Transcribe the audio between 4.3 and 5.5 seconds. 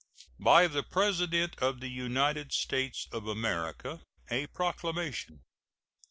A PROCLAMATION.